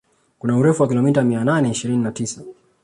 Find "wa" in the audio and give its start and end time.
0.83-0.87